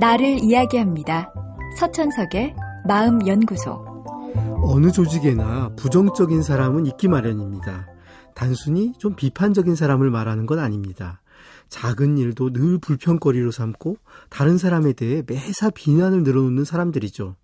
나를 0.00 0.42
이야기합니다. 0.42 1.32
서천석의 1.78 2.56
마음연구소. 2.86 3.84
어느 4.62 4.90
조직에나 4.90 5.74
부정적인 5.76 6.42
사람은 6.42 6.86
있기 6.86 7.06
마련입니다. 7.06 7.86
단순히 8.34 8.92
좀 8.98 9.14
비판적인 9.14 9.76
사람을 9.76 10.10
말하는 10.10 10.46
건 10.46 10.58
아닙니다. 10.58 11.20
작은 11.68 12.18
일도 12.18 12.52
늘 12.52 12.78
불평거리로 12.78 13.52
삼고 13.52 13.96
다른 14.30 14.58
사람에 14.58 14.94
대해 14.94 15.22
매사 15.26 15.70
비난을 15.70 16.24
늘어놓는 16.24 16.64
사람들이죠. 16.64 17.36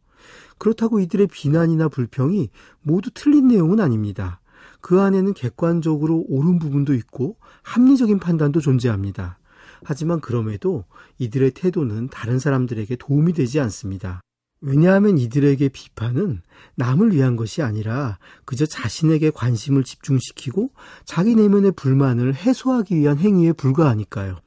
그렇다고 0.58 0.98
이들의 1.00 1.28
비난이나 1.28 1.88
불평이 1.88 2.50
모두 2.82 3.10
틀린 3.14 3.48
내용은 3.48 3.80
아닙니다. 3.80 4.40
그 4.80 5.00
안에는 5.00 5.34
객관적으로 5.34 6.24
옳은 6.28 6.58
부분도 6.58 6.94
있고 6.94 7.36
합리적인 7.62 8.18
판단도 8.18 8.60
존재합니다. 8.60 9.38
하지만 9.84 10.20
그럼에도 10.20 10.84
이들의 11.18 11.52
태도는 11.52 12.08
다른 12.08 12.38
사람들에게 12.38 12.96
도움이 12.96 13.32
되지 13.32 13.60
않습니다. 13.60 14.20
왜냐하면 14.60 15.16
이들에게 15.18 15.70
비판은 15.70 16.42
남을 16.74 17.14
위한 17.14 17.36
것이 17.36 17.62
아니라 17.62 18.18
그저 18.44 18.66
자신에게 18.66 19.30
관심을 19.30 19.84
집중시키고 19.84 20.72
자기 21.04 21.34
내면의 21.34 21.72
불만을 21.72 22.34
해소하기 22.34 22.96
위한 22.96 23.18
행위에 23.18 23.52
불과하니까요. 23.52 24.38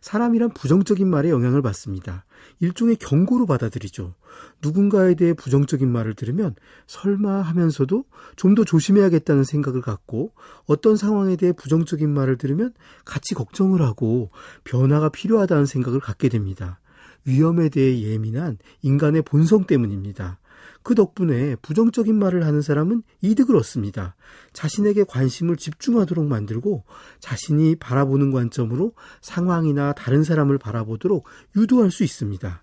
사람이란 0.00 0.50
부정적인 0.54 1.08
말에 1.08 1.30
영향을 1.30 1.62
받습니다. 1.62 2.24
일종의 2.60 2.96
경고로 2.96 3.46
받아들이죠. 3.46 4.14
누군가에 4.62 5.14
대해 5.14 5.34
부정적인 5.34 5.90
말을 5.90 6.14
들으면 6.14 6.54
설마 6.86 7.42
하면서도 7.42 8.04
좀 8.36 8.54
더 8.54 8.64
조심해야겠다는 8.64 9.44
생각을 9.44 9.80
갖고 9.80 10.32
어떤 10.66 10.96
상황에 10.96 11.36
대해 11.36 11.52
부정적인 11.52 12.10
말을 12.10 12.36
들으면 12.36 12.72
같이 13.04 13.34
걱정을 13.34 13.80
하고 13.82 14.30
변화가 14.64 15.10
필요하다는 15.10 15.66
생각을 15.66 16.00
갖게 16.00 16.28
됩니다. 16.28 16.80
위험에 17.24 17.68
대해 17.68 18.00
예민한 18.02 18.58
인간의 18.82 19.22
본성 19.22 19.64
때문입니다. 19.66 20.40
그 20.82 20.94
덕분에 20.94 21.56
부정적인 21.56 22.18
말을 22.18 22.46
하는 22.46 22.62
사람은 22.62 23.02
이득을 23.20 23.56
얻습니다. 23.56 24.16
자신에게 24.52 25.04
관심을 25.04 25.56
집중하도록 25.56 26.24
만들고 26.26 26.84
자신이 27.20 27.76
바라보는 27.76 28.30
관점으로 28.32 28.94
상황이나 29.20 29.92
다른 29.92 30.24
사람을 30.24 30.58
바라보도록 30.58 31.24
유도할 31.56 31.90
수 31.90 32.02
있습니다. 32.04 32.62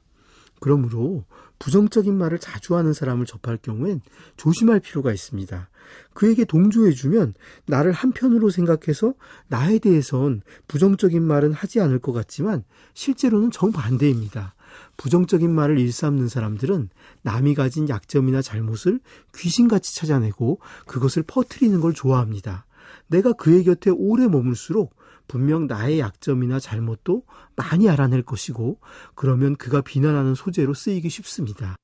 그러므로 0.60 1.26
부정적인 1.60 2.16
말을 2.18 2.40
자주 2.40 2.76
하는 2.76 2.94
사람을 2.94 3.26
접할 3.26 3.58
경우엔 3.58 4.02
조심할 4.38 4.80
필요가 4.80 5.12
있습니다. 5.12 5.70
그에게 6.14 6.46
동조해주면 6.46 7.34
나를 7.66 7.92
한편으로 7.92 8.50
생각해서 8.50 9.14
나에 9.48 9.80
대해선 9.80 10.42
부정적인 10.68 11.24
말은 11.24 11.54
하지 11.54 11.80
않을 11.80 12.00
것 12.00 12.12
같지만 12.14 12.64
실제로는 12.94 13.52
정반대입니다. 13.52 14.56
부정적인 14.98 15.54
말을 15.54 15.80
일삼는 15.80 16.28
사람들은 16.28 16.90
남이 17.22 17.56
가진 17.56 17.90
약점이나 17.90 18.42
잘못을 18.42 19.00
귀신같이 19.36 19.96
찾아내고 19.96 20.60
그것을 20.86 21.24
퍼뜨리는 21.24 21.80
걸 21.80 21.94
좋아합니다. 21.94 22.66
내가 23.08 23.34
그의 23.34 23.64
곁에 23.64 23.90
오래 23.90 24.28
머물수록 24.28 24.96
분명 25.28 25.68
나의 25.68 26.00
약점이나 26.00 26.60
잘못도 26.60 27.24
많이 27.56 27.90
알아낼 27.90 28.24
것이고 28.24 28.80
그러면 29.14 29.56
그가 29.56 29.82
비난하는 29.82 30.36
소재로 30.36 30.74
쓰이기 30.74 31.10
쉽습니다. 31.10 31.76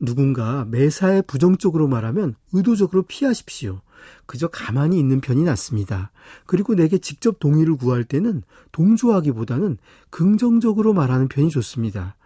누군가 0.00 0.64
매사에 0.64 1.22
부정적으로 1.22 1.86
말하면 1.88 2.34
의도적으로 2.52 3.02
피하십시오. 3.04 3.80
그저 4.26 4.48
가만히 4.48 4.98
있는 4.98 5.20
편이 5.20 5.44
낫습니다. 5.44 6.10
그리고 6.46 6.74
내게 6.74 6.98
직접 6.98 7.38
동의를 7.38 7.76
구할 7.76 8.04
때는 8.04 8.42
동조하기보다는 8.72 9.78
긍정적으로 10.10 10.92
말하는 10.92 11.28
편이 11.28 11.50
좋습니다. 11.50 12.16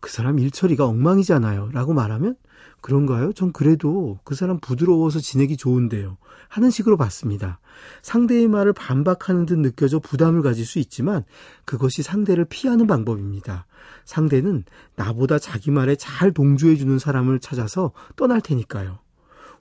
그 0.00 0.10
사람 0.10 0.38
일처리가 0.38 0.86
엉망이잖아요. 0.86 1.70
라고 1.72 1.92
말하면 1.92 2.36
그런가요? 2.80 3.32
전 3.32 3.52
그래도 3.52 4.20
그 4.24 4.34
사람 4.34 4.60
부드러워서 4.60 5.18
지내기 5.18 5.56
좋은데요. 5.56 6.16
하는 6.48 6.70
식으로 6.70 6.96
봤습니다. 6.96 7.58
상대의 8.02 8.48
말을 8.48 8.72
반박하는 8.72 9.46
듯 9.46 9.58
느껴져 9.58 9.98
부담을 9.98 10.42
가질 10.42 10.64
수 10.64 10.78
있지만 10.78 11.24
그것이 11.64 12.02
상대를 12.02 12.46
피하는 12.46 12.86
방법입니다. 12.86 13.66
상대는 14.04 14.64
나보다 14.96 15.38
자기 15.38 15.70
말에 15.70 15.96
잘 15.96 16.32
동조해주는 16.32 16.98
사람을 16.98 17.40
찾아서 17.40 17.92
떠날 18.16 18.40
테니까요. 18.40 18.98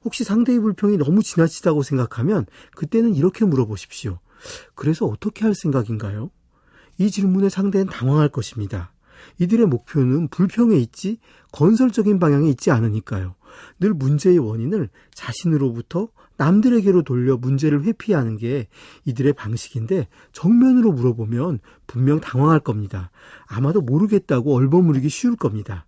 혹시 0.07 0.23
상대의 0.23 0.61
불평이 0.61 0.95
너무 0.95 1.21
지나치다고 1.21 1.83
생각하면 1.83 2.45
그때는 2.77 3.13
이렇게 3.13 3.43
물어보십시오. 3.43 4.19
그래서 4.73 5.05
어떻게 5.05 5.43
할 5.43 5.53
생각인가요? 5.53 6.31
이 6.97 7.11
질문에 7.11 7.49
상대는 7.49 7.87
당황할 7.87 8.29
것입니다. 8.29 8.93
이들의 9.37 9.65
목표는 9.65 10.29
불평에 10.29 10.77
있지 10.77 11.19
건설적인 11.51 12.19
방향에 12.19 12.47
있지 12.51 12.71
않으니까요. 12.71 13.35
늘 13.81 13.93
문제의 13.93 14.37
원인을 14.37 14.89
자신으로부터 15.13 16.07
남들에게로 16.37 17.03
돌려 17.03 17.35
문제를 17.35 17.83
회피하는 17.83 18.37
게 18.37 18.69
이들의 19.03 19.33
방식인데 19.33 20.07
정면으로 20.31 20.93
물어보면 20.93 21.59
분명 21.85 22.21
당황할 22.21 22.61
겁니다. 22.61 23.11
아마도 23.45 23.81
모르겠다고 23.81 24.55
얼버무리기 24.55 25.09
쉬울 25.09 25.35
겁니다. 25.35 25.85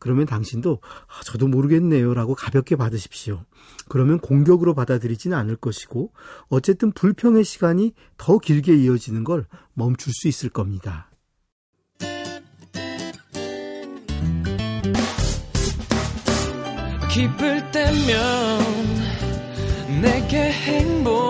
그러면 0.00 0.26
당신도 0.26 0.80
아, 0.82 1.22
저도 1.24 1.46
모르겠네요 1.46 2.14
라고 2.14 2.34
가볍게 2.34 2.74
받으십시오. 2.74 3.44
그러면 3.88 4.18
공격으로 4.18 4.74
받아들이지는 4.74 5.36
않을 5.36 5.56
것이고 5.56 6.12
어쨌든 6.48 6.90
불평의 6.90 7.44
시간이 7.44 7.94
더 8.16 8.38
길게 8.38 8.74
이어지는 8.74 9.22
걸 9.22 9.46
멈출 9.74 10.12
수 10.12 10.26
있을 10.26 10.48
겁니다. 10.48 11.10
기쁠 17.12 17.70
때면 17.72 18.60
내게 20.00 20.50
행복 20.50 21.29